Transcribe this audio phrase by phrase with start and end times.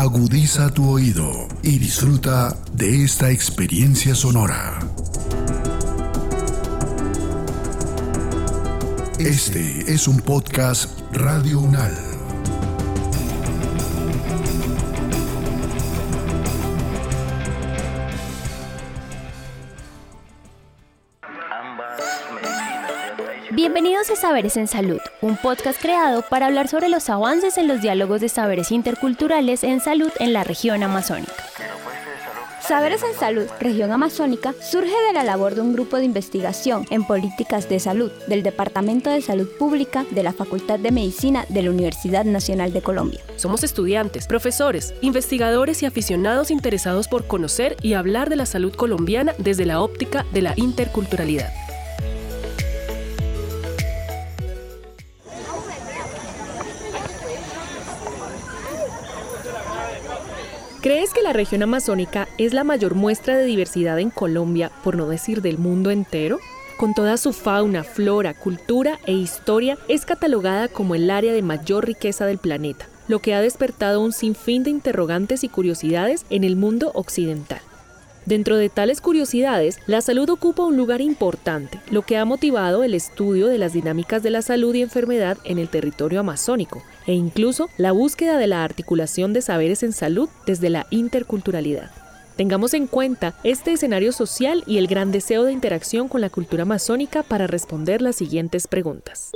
[0.00, 4.78] Agudiza tu oído y disfruta de esta experiencia sonora.
[9.18, 11.94] Este es un podcast Radio Unal.
[23.52, 27.82] Bienvenidos a Saberes en Salud, un podcast creado para hablar sobre los avances en los
[27.82, 31.32] diálogos de saberes interculturales en salud en la región amazónica.
[32.66, 37.04] Saberes en Salud, región amazónica, surge de la labor de un grupo de investigación en
[37.04, 41.70] políticas de salud del Departamento de Salud Pública de la Facultad de Medicina de la
[41.70, 43.18] Universidad Nacional de Colombia.
[43.34, 49.34] Somos estudiantes, profesores, investigadores y aficionados interesados por conocer y hablar de la salud colombiana
[49.38, 51.50] desde la óptica de la interculturalidad.
[61.30, 65.58] La región amazónica es la mayor muestra de diversidad en Colombia, por no decir del
[65.58, 66.40] mundo entero?
[66.76, 71.86] Con toda su fauna, flora, cultura e historia, es catalogada como el área de mayor
[71.86, 76.56] riqueza del planeta, lo que ha despertado un sinfín de interrogantes y curiosidades en el
[76.56, 77.60] mundo occidental.
[78.30, 82.94] Dentro de tales curiosidades, la salud ocupa un lugar importante, lo que ha motivado el
[82.94, 87.68] estudio de las dinámicas de la salud y enfermedad en el territorio amazónico, e incluso
[87.76, 91.90] la búsqueda de la articulación de saberes en salud desde la interculturalidad.
[92.36, 96.62] Tengamos en cuenta este escenario social y el gran deseo de interacción con la cultura
[96.62, 99.32] amazónica para responder las siguientes preguntas.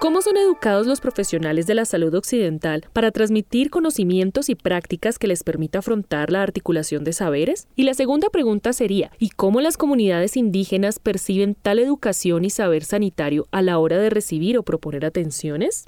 [0.00, 5.26] ¿Cómo son educados los profesionales de la salud occidental para transmitir conocimientos y prácticas que
[5.26, 7.68] les permita afrontar la articulación de saberes?
[7.76, 12.84] Y la segunda pregunta sería, ¿y cómo las comunidades indígenas perciben tal educación y saber
[12.84, 15.84] sanitario a la hora de recibir o proponer atenciones?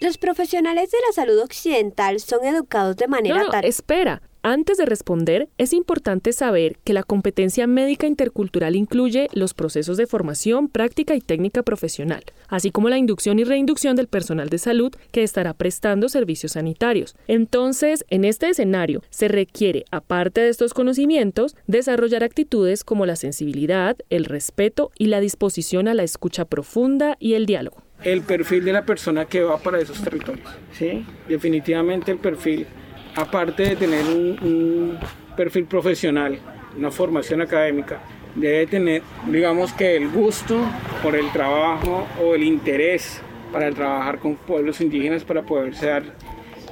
[0.00, 4.86] Los profesionales de la salud occidental son educados de manera no, no, Espera, antes de
[4.86, 11.14] responder, es importante saber que la competencia médica intercultural incluye los procesos de formación, práctica
[11.14, 15.54] y técnica profesional, así como la inducción y reinducción del personal de salud que estará
[15.54, 17.14] prestando servicios sanitarios.
[17.28, 23.96] Entonces, en este escenario, se requiere, aparte de estos conocimientos, desarrollar actitudes como la sensibilidad,
[24.10, 28.72] el respeto y la disposición a la escucha profunda y el diálogo el perfil de
[28.72, 30.48] la persona que va para esos territorios.
[30.72, 31.06] ¿sí?
[31.28, 32.66] Definitivamente el perfil
[33.14, 34.98] aparte de tener un,
[35.36, 36.38] perfil profesional,
[36.76, 38.00] una formación académica,
[38.34, 40.60] debe tener, digamos que el gusto
[41.02, 46.02] por el trabajo o el interés para trabajar con pueblos indígenas para poderse dar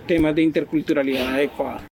[0.07, 1.90] temas de interculturalidad adecuada.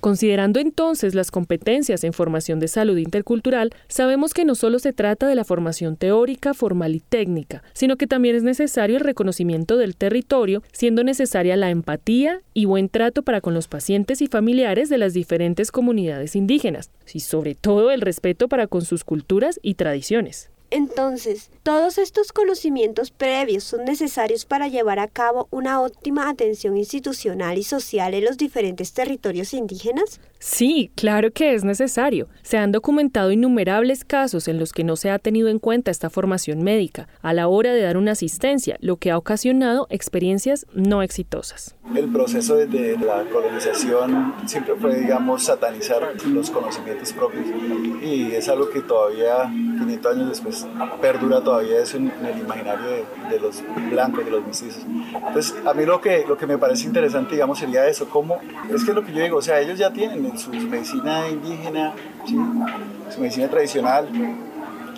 [0.00, 5.26] Considerando entonces las competencias en formación de salud intercultural, sabemos que no solo se trata
[5.26, 9.96] de la formación teórica, formal y técnica, sino que también es necesario el reconocimiento del
[9.96, 14.98] territorio, siendo necesaria la empatía y buen trato para con los pacientes y familiares de
[14.98, 20.50] las diferentes comunidades indígenas, y sobre todo el respeto para con sus culturas y tradiciones.
[20.70, 27.58] Entonces, ¿todos estos conocimientos previos son necesarios para llevar a cabo una óptima atención institucional
[27.58, 30.20] y social en los diferentes territorios indígenas?
[30.42, 32.26] Sí, claro que es necesario.
[32.40, 36.08] Se han documentado innumerables casos en los que no se ha tenido en cuenta esta
[36.08, 41.02] formación médica a la hora de dar una asistencia, lo que ha ocasionado experiencias no
[41.02, 41.76] exitosas.
[41.94, 47.44] El proceso desde la colonización siempre fue, digamos, satanizar los conocimientos propios
[48.02, 50.66] y es algo que todavía, 500 años después,
[51.02, 53.04] perdura todavía eso en, el imaginario de,
[53.38, 54.84] los blancos, de los mestizos.
[55.14, 58.40] Entonces, a mí lo que, lo que me parece interesante, digamos, sería eso, cómo,
[58.74, 61.92] es que es lo que yo digo, o sea, ellos ya tienen su, medicina indígena,
[62.26, 64.08] su medicina tradicional,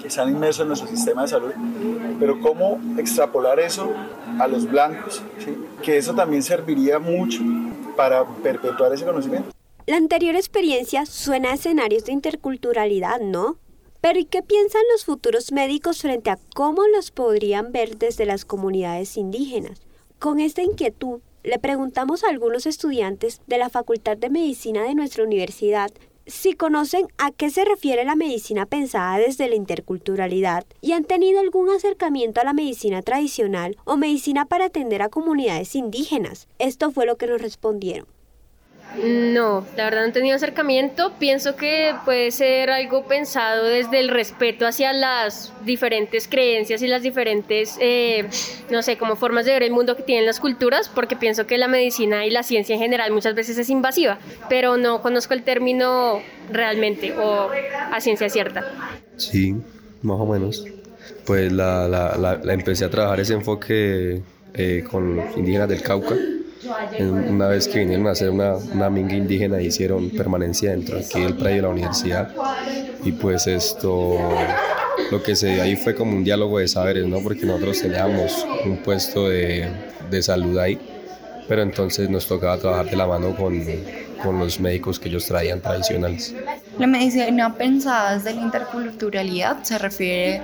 [0.01, 1.53] que están inmersos en nuestro sistema de salud,
[2.19, 3.93] pero cómo extrapolar eso
[4.39, 5.23] a los blancos,
[5.83, 7.41] que eso también serviría mucho
[7.97, 9.51] para perpetuar ese conocimiento.
[9.87, 13.57] La anterior experiencia suena a escenarios de interculturalidad, ¿no?
[14.03, 18.45] Pero ¿y qué piensan los futuros médicos frente a cómo los podrían ver desde las
[18.45, 19.81] comunidades indígenas?
[20.19, 25.23] Con esta inquietud, le preguntamos a algunos estudiantes de la Facultad de Medicina de nuestra
[25.23, 25.93] universidad
[26.27, 31.39] si conocen a qué se refiere la medicina pensada desde la interculturalidad y han tenido
[31.39, 36.49] algún acercamiento a la medicina tradicional o medicina para atender a comunidades indígenas.
[36.59, 38.09] Esto fue lo que nos respondieron.
[39.03, 41.13] No, la verdad no he tenido acercamiento.
[41.19, 47.03] Pienso que puede ser algo pensado desde el respeto hacia las diferentes creencias y las
[47.03, 48.29] diferentes, eh,
[48.71, 51.59] no sé, como formas de ver el mundo que tienen las culturas, porque pienso que
[51.59, 54.19] la medicina y la ciencia en general muchas veces es invasiva,
[54.49, 57.51] pero no conozco el término realmente o
[57.91, 58.65] a ciencia cierta.
[59.17, 59.55] Sí,
[60.03, 60.65] más o menos.
[61.25, 64.23] Pues la, empecé a trabajar ese enfoque
[64.55, 66.15] eh, con indígenas del Cauca
[67.01, 71.35] Una vez que vinieron a hacer una, una minga indígena, hicieron permanencia dentro aquí del
[71.35, 72.33] predio de la universidad.
[73.05, 74.19] Y pues esto,
[75.11, 77.21] lo que se dio ahí fue como un diálogo de saberes, ¿no?
[77.21, 79.69] Porque nosotros teníamos un puesto de,
[80.11, 80.79] de salud ahí,
[81.49, 83.61] pero entonces nos tocaba trabajar de la mano con,
[84.23, 86.35] con los médicos que ellos traían tradicionales.
[86.79, 90.43] La medicina pensada desde la interculturalidad se refiere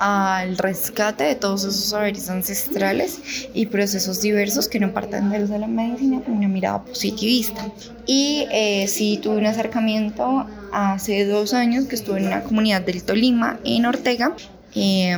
[0.00, 5.66] al rescate de todos esos saberes ancestrales y procesos diversos que no parten de la
[5.66, 7.70] medicina con una mirada positivista.
[8.06, 13.02] Y eh, sí tuve un acercamiento hace dos años que estuve en una comunidad del
[13.02, 14.34] Tolima, en Ortega,
[14.74, 15.16] eh,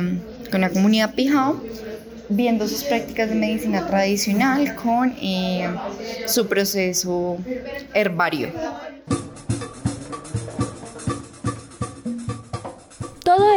[0.51, 1.61] con la comunidad Pijao,
[2.29, 5.69] viendo sus prácticas de medicina tradicional con eh,
[6.27, 7.37] su proceso
[7.93, 8.49] herbario.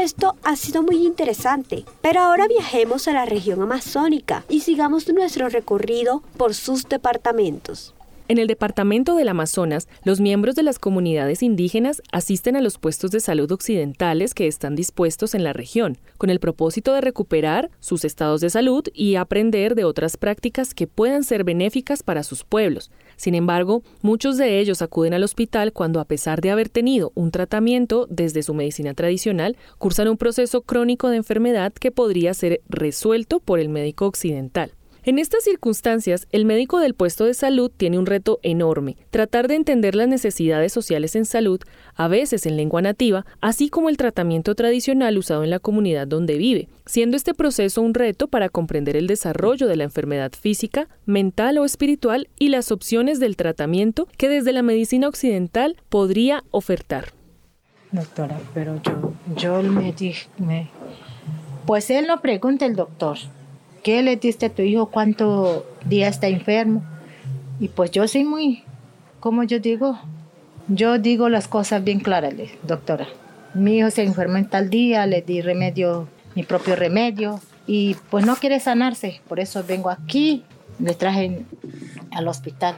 [0.03, 5.49] Esto ha sido muy interesante, pero ahora viajemos a la región amazónica y sigamos nuestro
[5.49, 7.95] recorrido por sus departamentos.
[8.29, 13.11] En el departamento del Amazonas, los miembros de las comunidades indígenas asisten a los puestos
[13.11, 18.05] de salud occidentales que están dispuestos en la región, con el propósito de recuperar sus
[18.05, 22.91] estados de salud y aprender de otras prácticas que puedan ser benéficas para sus pueblos.
[23.17, 27.31] Sin embargo, muchos de ellos acuden al hospital cuando, a pesar de haber tenido un
[27.31, 33.41] tratamiento desde su medicina tradicional, cursan un proceso crónico de enfermedad que podría ser resuelto
[33.41, 34.73] por el médico occidental.
[35.05, 39.57] En estas circunstancias, el médico del puesto de salud tiene un reto enorme, tratar de
[39.57, 41.61] entender las necesidades sociales en salud,
[41.97, 46.39] a veces en lengua nativa, así como el tratamiento tradicional usado en la comunidad donde
[46.39, 51.59] vive, siendo este proceso un reto para comprender el desarrollo de la enfermedad física, mental
[51.59, 57.13] o espiritual y las opciones del tratamiento que desde la medicina occidental podría ofertar.
[57.91, 60.29] Doctora, pero yo, yo me dije,
[61.67, 63.19] pues él no pregunta el doctor,
[63.83, 64.87] ¿qué le diste a tu hijo?
[64.87, 66.83] ¿Cuánto día está enfermo?
[67.61, 68.63] Y pues yo soy muy,
[69.21, 69.99] como yo digo,
[70.69, 73.07] yo digo las cosas bien claras, doctora.
[73.55, 78.25] Mi hijo se enfermó en tal día, le di remedio, mi propio remedio, y pues
[78.27, 80.45] no quiere sanarse, por eso vengo aquí,
[80.79, 81.43] le traje
[82.11, 82.77] al hospital.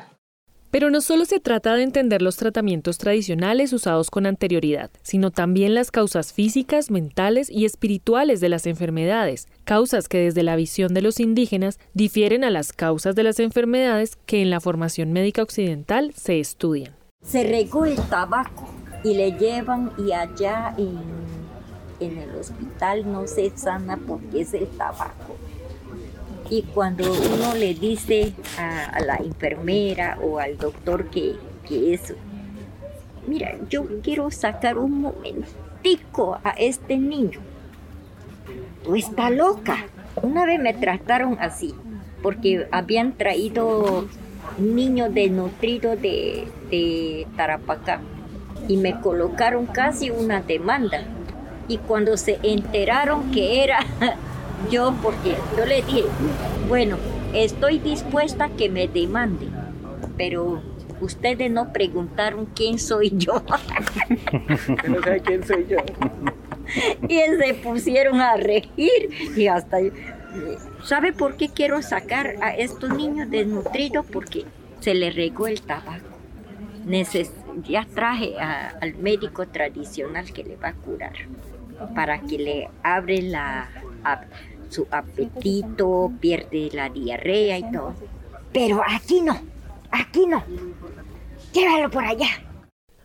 [0.74, 5.72] Pero no solo se trata de entender los tratamientos tradicionales usados con anterioridad, sino también
[5.72, 11.00] las causas físicas, mentales y espirituales de las enfermedades, causas que desde la visión de
[11.00, 16.12] los indígenas difieren a las causas de las enfermedades que en la formación médica occidental
[16.12, 16.96] se estudian.
[17.22, 18.68] Se regó el tabaco
[19.04, 20.98] y le llevan y allá en,
[22.00, 25.36] en el hospital no se sana porque es el tabaco
[26.54, 31.34] y cuando uno le dice a, la enfermera o al doctor que,
[31.66, 32.14] que eso,
[33.26, 37.40] mira, yo quiero sacar un momentico a este niño,
[38.84, 39.86] tú está loca.
[40.22, 41.74] Una vez me trataron así,
[42.22, 44.06] porque habían traído
[44.56, 48.00] niños desnutridos de, de Tarapacá
[48.68, 51.02] y me colocaron casi una demanda.
[51.66, 53.80] Y cuando se enteraron que era
[54.70, 56.04] yo porque yo le dije,
[56.68, 56.98] bueno,
[57.32, 59.50] estoy dispuesta a que me demanden,
[60.16, 60.62] pero
[61.00, 63.42] ustedes no preguntaron quién soy yo.
[64.88, 65.78] no quién soy yo.
[67.08, 69.78] y se pusieron a regir y hasta...
[70.82, 74.04] ¿Sabe por qué quiero sacar a estos niños desnutridos?
[74.06, 74.44] Porque
[74.80, 76.18] se les regó el tabaco.
[77.62, 81.12] ya traje al médico tradicional que le va a curar
[81.94, 83.68] para que le abre la,
[84.74, 87.94] su apetito, pierde la diarrea y todo.
[88.52, 89.40] Pero aquí no,
[89.90, 90.42] aquí no.
[91.52, 92.26] Llévalo por allá.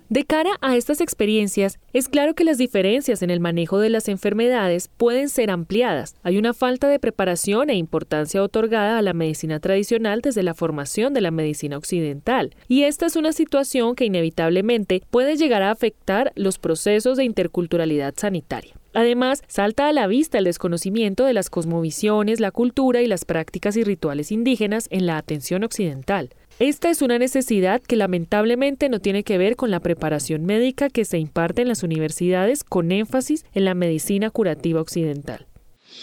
[0.10, 4.08] De cara a estas experiencias, es claro que las diferencias en el manejo de las
[4.08, 6.16] enfermedades pueden ser ampliadas.
[6.24, 11.14] Hay una falta de preparación e importancia otorgada a la medicina tradicional desde la formación
[11.14, 16.32] de la medicina occidental, y esta es una situación que inevitablemente puede llegar a afectar
[16.34, 18.79] los procesos de interculturalidad sanitaria.
[18.94, 23.78] Además, salta a la vista el desconocimiento de las cosmovisiones, la cultura y las prácticas
[23.78, 26.30] y rituales indígenas en la atención occidental.
[26.60, 31.06] Esta es una necesidad que lamentablemente no tiene que ver con la preparación médica que
[31.06, 35.46] se imparte en las universidades con énfasis en la medicina curativa occidental.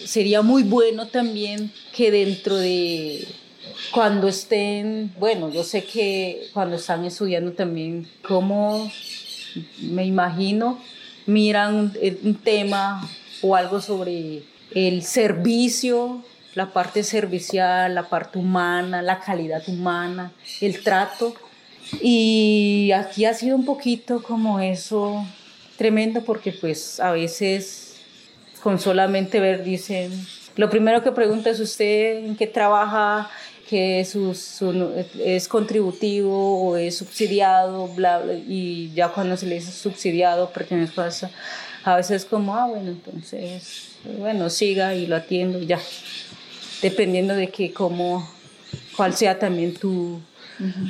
[0.05, 3.26] Sería muy bueno también que dentro de
[3.90, 8.90] cuando estén, bueno, yo sé que cuando están estudiando también, cómo
[9.83, 10.81] me imagino,
[11.26, 11.92] miran
[12.23, 13.09] un tema
[13.42, 14.42] o algo sobre
[14.73, 16.23] el servicio
[16.56, 21.35] la parte servicial, la parte humana, la calidad humana, el trato.
[22.00, 25.25] Y aquí ha sido un poquito como eso
[25.76, 27.97] tremendo porque pues a veces
[28.62, 30.11] con solamente ver dicen,
[30.56, 33.28] lo primero que pregunta es usted en qué trabaja,
[33.68, 40.50] que es contributivo o es subsidiado, bla, bla, y ya cuando se le dice subsidiado
[40.50, 41.28] pertenece a eso,
[41.85, 45.80] a veces como, ah, bueno, entonces, bueno, siga y lo atiendo, ya,
[46.80, 48.28] dependiendo de que cómo,
[48.96, 50.20] cuál sea también tu,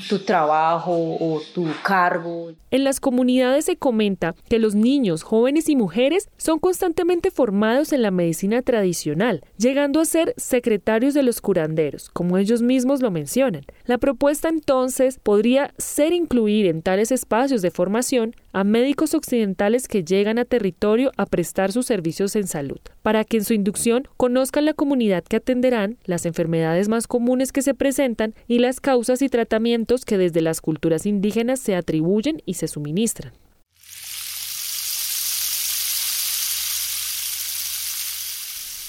[0.08, 2.52] tu trabajo o tu cargo.
[2.70, 8.02] En las comunidades se comenta que los niños, jóvenes y mujeres son constantemente formados en
[8.02, 13.62] la medicina tradicional, llegando a ser secretarios de los curanderos, como ellos mismos lo mencionan.
[13.84, 20.04] La propuesta entonces podría ser incluir en tales espacios de formación a médicos occidentales que
[20.04, 24.64] llegan a territorio a prestar sus servicios en salud, para que en su inducción conozcan
[24.64, 29.28] la comunidad que atenderán, las enfermedades más comunes que se presentan y las causas y
[29.28, 29.55] tratamientos
[30.04, 33.32] que desde las culturas indígenas se atribuyen y se suministran.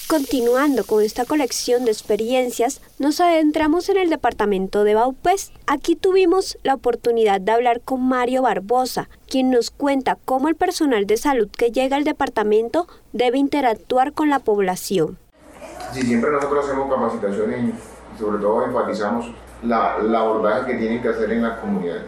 [0.08, 5.52] Continuando con esta colección de experiencias, nos adentramos en el departamento de Baupés.
[5.66, 11.06] Aquí tuvimos la oportunidad de hablar con Mario Barbosa, quien nos cuenta cómo el personal
[11.06, 15.18] de salud que llega al departamento debe interactuar con la población.
[15.92, 19.26] Si siempre nosotros hacemos capacitaciones y sobre todo enfatizamos
[19.62, 22.02] la, la abordaje que tienen que hacer en la comunidad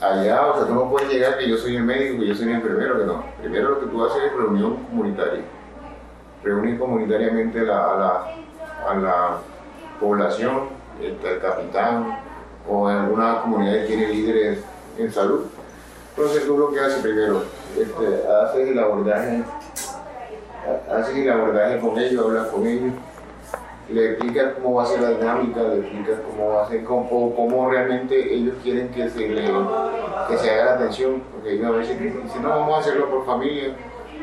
[0.00, 2.48] allá, o sea, tú no puedes llegar que yo soy el médico, que yo soy
[2.48, 3.24] el enfermero, que no.
[3.40, 5.42] Primero lo que tú haces es reunión comunitaria.
[6.42, 8.34] Reunir comunitariamente a la,
[8.88, 9.38] a la
[10.00, 10.68] población,
[11.02, 12.18] el, capitán
[12.68, 14.64] o en alguna comunidad que tiene líderes
[14.98, 15.44] en salud.
[16.16, 17.44] Entonces tú lo que haces primero,
[17.78, 19.42] este, haces el abordaje,
[20.90, 22.92] haces el abordaje con ellos, hablas con ellos
[23.92, 27.34] le explicas cómo va a ser la dinámica, le explicas cómo va a ser, cómo,
[27.34, 29.44] cómo realmente ellos quieren que se, le,
[30.28, 33.26] que se haga la atención, porque ellos a veces dicen, no, vamos a hacerlo por
[33.26, 33.76] familia,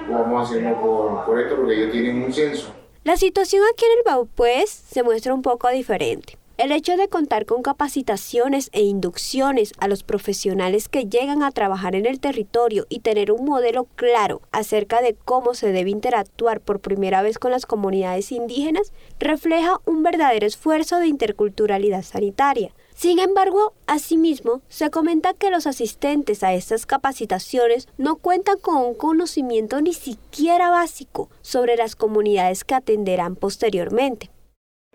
[0.09, 2.73] o vamos a hacerlo por, por esto, porque ellos tienen un censo.
[3.03, 6.37] La situación aquí en el Bau, pues, se muestra un poco diferente.
[6.57, 11.93] El hecho de contar con capacitaciones e inducciones a los profesionales que llegan a trabajar
[11.93, 16.79] en el territorio y tener un modelo claro acerca de cómo se debe interactuar por
[16.79, 22.73] primera vez con las comunidades indígenas refleja un verdadero esfuerzo de interculturalidad sanitaria.
[22.95, 28.95] Sin embargo, asimismo, se comenta que los asistentes a estas capacitaciones no cuentan con un
[28.95, 34.31] conocimiento ni siquiera básico sobre las comunidades que atenderán posteriormente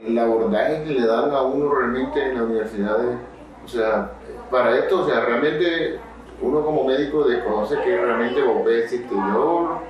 [0.07, 2.99] el abordaje que le dan a uno realmente en la universidad,
[3.65, 4.13] o sea,
[4.51, 5.99] para esto, o sea, realmente
[6.41, 9.15] uno como médico desconoce que realmente Bopé existe.
[9.15, 9.81] Yo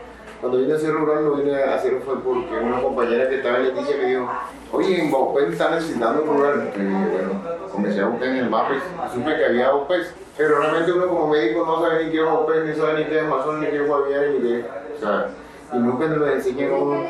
[0.40, 3.59] cuando vine a ser rural lo vine a hacer fue porque una compañera que estaba
[3.59, 4.28] en Leticia me dijo,
[4.73, 6.71] oye, en Bopé están necesitando rural.
[6.76, 7.40] Y bueno,
[7.73, 10.02] comencé a buscar en el mapa y supe que había Bopé.
[10.37, 13.18] Pero realmente uno como médico no sabe ni qué es Bopé, ni sabe ni qué
[13.18, 14.64] es Amazon, ni qué es Guaviare, ni qué.
[14.97, 15.28] O sea,
[15.73, 17.02] y nunca nos enseñan a uno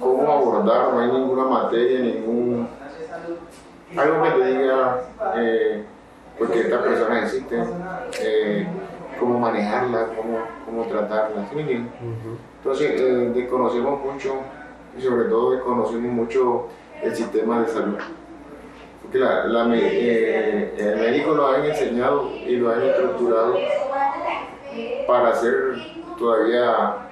[0.00, 2.68] cómo abordar, no hay ninguna materia, ningún
[3.96, 5.02] algo que te diga
[5.36, 5.84] eh,
[6.38, 7.64] porque pues estas personas existen,
[8.20, 8.66] eh,
[9.20, 14.36] cómo manejarlas, cómo, cómo tratarlas, Entonces eh, desconocemos mucho
[14.96, 16.68] y sobre todo desconocemos mucho
[17.02, 17.98] el sistema de salud.
[19.02, 23.54] Porque la, eh, el médico lo han enseñado y lo han estructurado
[25.06, 25.74] para hacer
[26.18, 27.08] todavía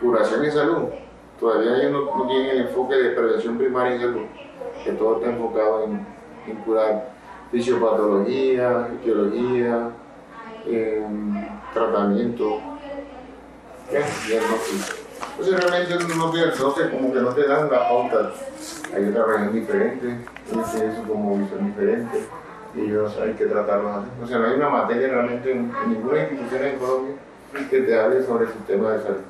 [0.00, 1.01] curación y salud
[1.42, 4.26] todavía ellos no, tienen el enfoque de prevención primaria en salud,
[4.84, 6.06] que todo está enfocado en,
[6.64, 7.10] curar
[7.50, 9.90] fisiopatología, fisiología,
[11.74, 12.60] tratamiento,
[13.90, 15.02] diagnóstico.
[15.30, 18.32] Entonces realmente no te, como que no te dan la pauta.
[18.94, 20.18] Hay otra región diferente,
[20.52, 22.18] ellos tienen su visión diferente
[22.76, 24.08] y ellos hay que tratarlos así.
[24.22, 27.14] O sea, no hay una materia realmente en, en ninguna institución en Colombia
[27.68, 29.22] que te hable sobre el sistema de salud.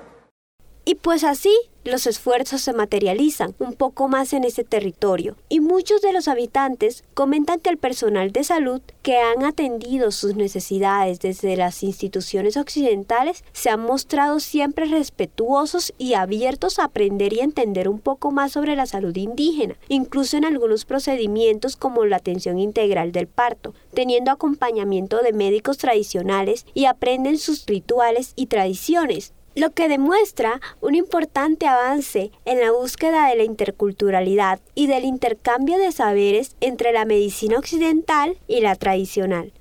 [0.85, 5.37] Y pues así los esfuerzos se materializan un poco más en ese territorio.
[5.49, 10.37] Y muchos de los habitantes comentan que el personal de salud que han atendido sus
[10.37, 17.41] necesidades desde las instituciones occidentales se han mostrado siempre respetuosos y abiertos a aprender y
[17.41, 22.59] entender un poco más sobre la salud indígena, incluso en algunos procedimientos como la atención
[22.59, 29.71] integral del parto, teniendo acompañamiento de médicos tradicionales y aprenden sus rituales y tradiciones lo
[29.71, 35.93] que demuestra un importante avance en la búsqueda de la interculturalidad y del intercambio de
[35.93, 39.53] saberes entre la medicina occidental y la tradicional.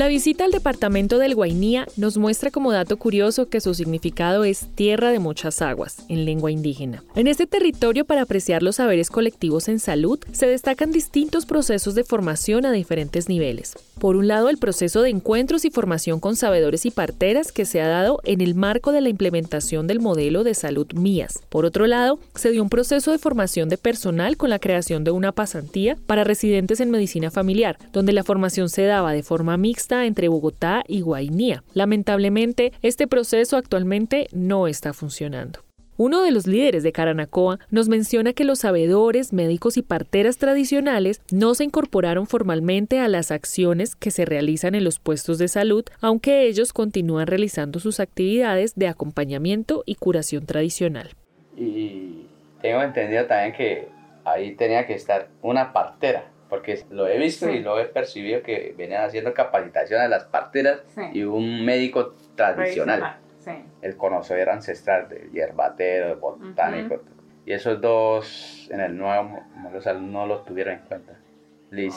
[0.00, 4.66] La visita al departamento del Guainía nos muestra como dato curioso que su significado es
[4.74, 7.04] tierra de muchas aguas, en lengua indígena.
[7.14, 12.04] En este territorio, para apreciar los saberes colectivos en salud, se destacan distintos procesos de
[12.04, 13.74] formación a diferentes niveles.
[13.98, 17.82] Por un lado, el proceso de encuentros y formación con sabedores y parteras que se
[17.82, 21.40] ha dado en el marco de la implementación del modelo de salud MIAS.
[21.50, 25.10] Por otro lado, se dio un proceso de formación de personal con la creación de
[25.10, 29.89] una pasantía para residentes en medicina familiar, donde la formación se daba de forma mixta
[29.90, 31.62] entre Bogotá y Guainía.
[31.74, 35.60] Lamentablemente, este proceso actualmente no está funcionando.
[36.02, 41.20] Uno de los líderes de Caranacoa nos menciona que los sabedores, médicos y parteras tradicionales
[41.30, 45.84] no se incorporaron formalmente a las acciones que se realizan en los puestos de salud,
[46.00, 51.10] aunque ellos continúan realizando sus actividades de acompañamiento y curación tradicional.
[51.54, 52.24] Y
[52.62, 53.88] tengo entendido también que
[54.24, 58.74] ahí tenía que estar una partera porque lo he visto y lo he percibido que
[58.76, 60.80] venían haciendo capacitación a las parteras
[61.12, 63.18] y un médico tradicional,
[63.80, 67.00] el conocedor ancestral del hierbatero, del botánico.
[67.46, 69.40] Y esos dos en el nuevo
[70.00, 71.12] no los tuvieron en cuenta.
[71.70, 71.88] Le,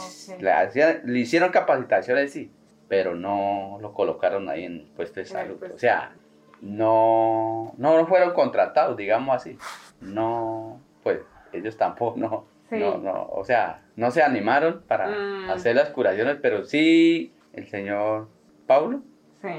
[1.19, 2.51] hicieron capacitaciones, sí,
[2.87, 5.57] pero no lo colocaron ahí en puesto de salud.
[5.73, 6.13] O sea,
[6.61, 9.57] no, no fueron contratados, digamos así.
[9.99, 11.19] No, pues
[11.51, 12.45] ellos tampoco, no,
[12.79, 15.49] no, no, o sea, no se animaron para mm.
[15.49, 18.29] hacer las curaciones, pero sí el señor
[18.67, 19.01] Pablo,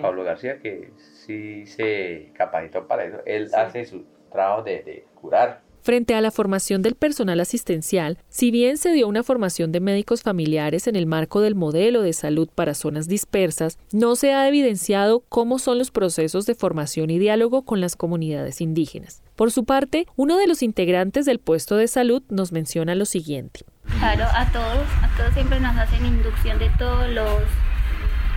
[0.00, 5.60] Pablo García, que sí se capacitó para eso, él hace su trabajo de, de curar
[5.84, 10.22] Frente a la formación del personal asistencial, si bien se dio una formación de médicos
[10.22, 15.24] familiares en el marco del modelo de salud para zonas dispersas, no se ha evidenciado
[15.28, 19.22] cómo son los procesos de formación y diálogo con las comunidades indígenas.
[19.36, 23.60] Por su parte, uno de los integrantes del puesto de salud nos menciona lo siguiente.
[23.98, 27.42] Claro, a todos, a todos siempre nos hacen inducción de todos los,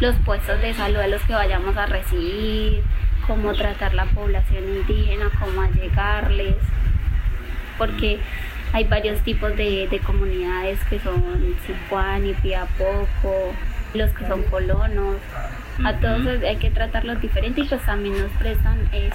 [0.01, 2.83] los puestos de salud a los que vayamos a recibir,
[3.25, 6.57] cómo tratar la población indígena, cómo allegarles,
[7.77, 8.19] porque
[8.73, 11.23] hay varios tipos de, de comunidades que son
[12.25, 13.53] y Piapoco,
[13.93, 15.17] los que son colonos,
[15.83, 19.13] a todos hay que tratarlos diferente y pues también nos prestan es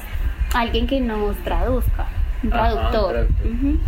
[0.54, 2.06] alguien que nos traduzca,
[2.42, 3.28] un traductor.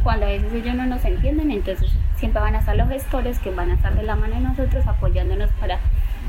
[0.03, 3.51] Cuando a veces ellos no nos entienden, entonces siempre van a estar los gestores que
[3.51, 5.79] van a estar de la mano de nosotros apoyándonos para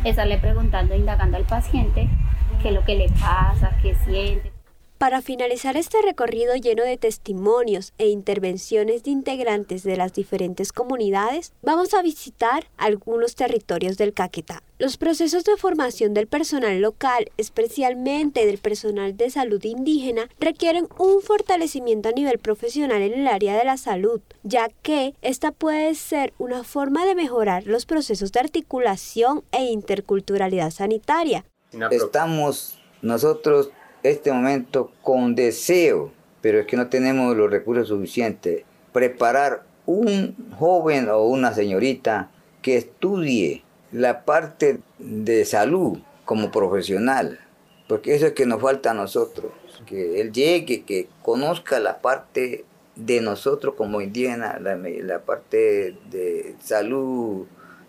[0.03, 2.09] estarle preguntando, indagando al paciente
[2.61, 4.54] qué es lo que le pasa, qué siente.
[4.97, 11.51] Para finalizar este recorrido lleno de testimonios e intervenciones de integrantes de las diferentes comunidades,
[11.61, 14.63] vamos a visitar algunos territorios del Caquetá.
[14.79, 21.21] Los procesos de formación del personal local, especialmente del personal de salud indígena, requieren un
[21.21, 26.31] fortalecimiento a nivel profesional en el área de la salud, ya que esta puede ser
[26.37, 31.43] una forma de mejorar los procesos de articulación e interculturalidad sanitaria.
[31.91, 33.71] Estamos nosotros
[34.09, 41.09] este momento con deseo, pero es que no tenemos los recursos suficientes, preparar un joven
[41.09, 47.39] o una señorita que estudie la parte de salud como profesional,
[47.87, 49.51] porque eso es que nos falta a nosotros,
[49.85, 52.65] que él llegue, que conozca la parte
[52.95, 57.45] de nosotros como indígenas, la, la parte de salud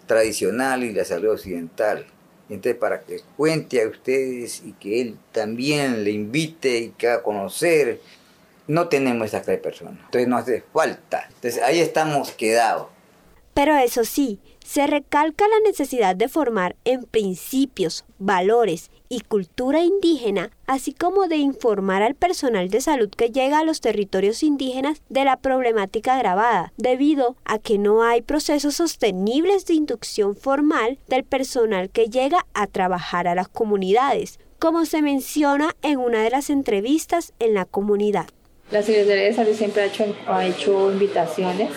[0.06, 2.06] tradicional y la salud occidental.
[2.48, 7.22] Entonces, para que cuente a ustedes y que él también le invite y que haga
[7.22, 8.00] conocer,
[8.68, 10.00] no tenemos esa clase de personas.
[10.04, 11.28] Entonces, no hace falta.
[11.34, 12.88] Entonces, ahí estamos quedados.
[13.54, 20.50] Pero eso sí, se recalca la necesidad de formar en principios, valores y cultura indígena,
[20.66, 25.24] así como de informar al personal de salud que llega a los territorios indígenas de
[25.24, 31.90] la problemática agravada, debido a que no hay procesos sostenibles de inducción formal del personal
[31.90, 37.32] que llega a trabajar a las comunidades, como se menciona en una de las entrevistas
[37.38, 38.26] en la comunidad.
[38.70, 41.70] La Secretaría de Salud siempre ha hecho, ha hecho invitaciones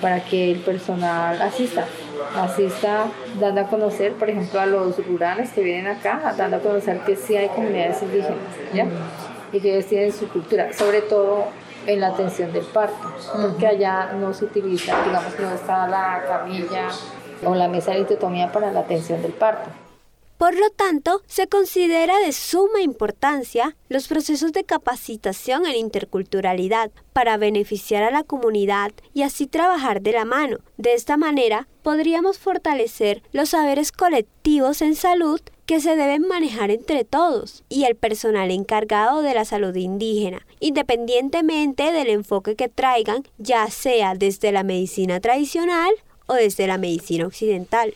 [0.00, 1.86] para que el personal asista,
[2.34, 3.06] asista
[3.38, 7.16] dando a conocer, por ejemplo, a los rurales que vienen acá, dando a conocer que
[7.16, 8.38] sí hay comunidades indígenas,
[8.72, 8.86] ¿ya?
[9.52, 11.44] Y que ellos tienen su cultura, sobre todo
[11.86, 16.22] en la atención del parto, porque allá no se utiliza, digamos que no está la
[16.26, 16.88] camilla
[17.44, 19.70] o la mesa de litotomía para la atención del parto.
[20.38, 27.38] Por lo tanto, se considera de suma importancia los procesos de capacitación en interculturalidad para
[27.38, 30.58] beneficiar a la comunidad y así trabajar de la mano.
[30.76, 37.04] De esta manera, podríamos fortalecer los saberes colectivos en salud que se deben manejar entre
[37.04, 43.70] todos y el personal encargado de la salud indígena, independientemente del enfoque que traigan, ya
[43.70, 45.90] sea desde la medicina tradicional
[46.26, 47.94] o desde la medicina occidental.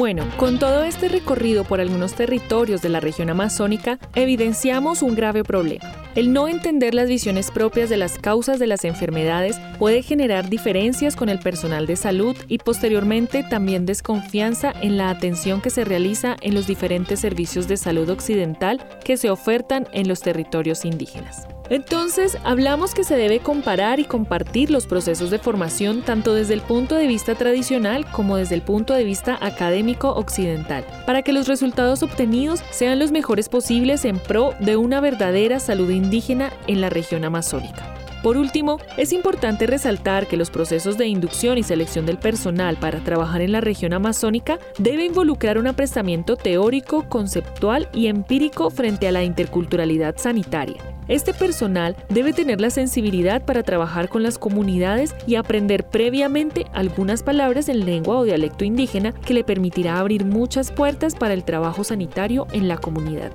[0.00, 5.44] Bueno, con todo este recorrido por algunos territorios de la región amazónica, evidenciamos un grave
[5.44, 5.92] problema.
[6.14, 11.16] El no entender las visiones propias de las causas de las enfermedades puede generar diferencias
[11.16, 16.34] con el personal de salud y posteriormente también desconfianza en la atención que se realiza
[16.40, 21.46] en los diferentes servicios de salud occidental que se ofertan en los territorios indígenas.
[21.70, 26.62] Entonces, hablamos que se debe comparar y compartir los procesos de formación tanto desde el
[26.62, 31.46] punto de vista tradicional como desde el punto de vista académico occidental, para que los
[31.46, 36.90] resultados obtenidos sean los mejores posibles en pro de una verdadera salud indígena en la
[36.90, 37.94] región amazónica.
[38.24, 42.98] Por último, es importante resaltar que los procesos de inducción y selección del personal para
[42.98, 49.12] trabajar en la región amazónica debe involucrar un aprestamiento teórico, conceptual y empírico frente a
[49.12, 50.99] la interculturalidad sanitaria.
[51.10, 57.24] Este personal debe tener la sensibilidad para trabajar con las comunidades y aprender previamente algunas
[57.24, 61.82] palabras en lengua o dialecto indígena que le permitirá abrir muchas puertas para el trabajo
[61.82, 63.32] sanitario en la comunidad.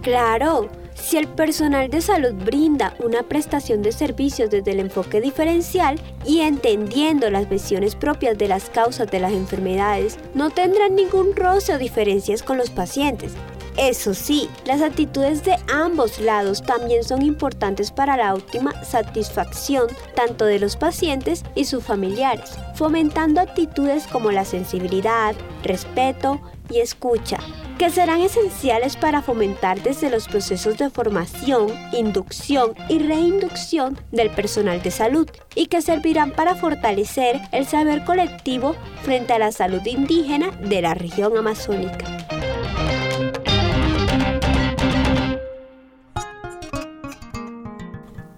[0.00, 6.00] Claro, si el personal de salud brinda una prestación de servicios desde el enfoque diferencial
[6.24, 11.74] y entendiendo las visiones propias de las causas de las enfermedades, no tendrán ningún roce
[11.74, 13.34] o diferencias con los pacientes.
[13.76, 20.44] Eso sí, las actitudes de ambos lados también son importantes para la óptima satisfacción tanto
[20.44, 25.34] de los pacientes y sus familiares, fomentando actitudes como la sensibilidad,
[25.64, 27.38] respeto y escucha,
[27.76, 34.82] que serán esenciales para fomentar desde los procesos de formación, inducción y reinducción del personal
[34.82, 40.52] de salud y que servirán para fortalecer el saber colectivo frente a la salud indígena
[40.52, 42.23] de la región amazónica.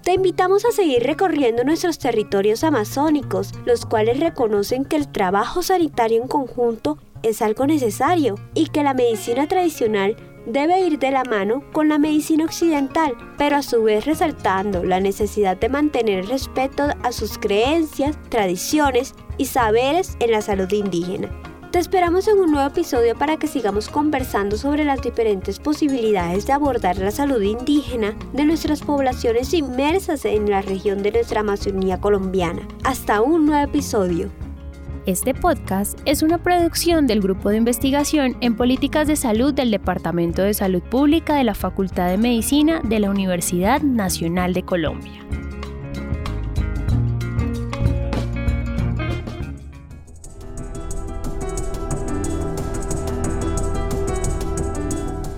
[0.06, 6.22] Te invitamos a seguir recorriendo nuestros territorios amazónicos, los cuales reconocen que el trabajo sanitario
[6.22, 10.14] en conjunto es algo necesario y que la medicina tradicional
[10.46, 15.00] debe ir de la mano con la medicina occidental, pero a su vez resaltando la
[15.00, 21.45] necesidad de mantener el respeto a sus creencias, tradiciones y saberes en la salud indígena.
[21.70, 26.52] Te esperamos en un nuevo episodio para que sigamos conversando sobre las diferentes posibilidades de
[26.52, 32.66] abordar la salud indígena de nuestras poblaciones inmersas en la región de nuestra Amazonía colombiana.
[32.84, 34.30] Hasta un nuevo episodio.
[35.06, 40.42] Este podcast es una producción del Grupo de Investigación en Políticas de Salud del Departamento
[40.42, 45.24] de Salud Pública de la Facultad de Medicina de la Universidad Nacional de Colombia.